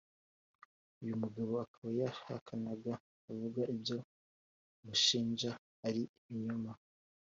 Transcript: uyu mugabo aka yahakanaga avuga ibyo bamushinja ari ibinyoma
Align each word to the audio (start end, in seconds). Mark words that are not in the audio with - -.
uyu 1.01 1.15
mugabo 1.21 1.51
aka 1.65 1.85
yahakanaga 1.99 2.93
avuga 3.31 3.61
ibyo 3.75 3.97
bamushinja 4.03 5.51
ari 5.87 6.01
ibinyoma 6.29 6.71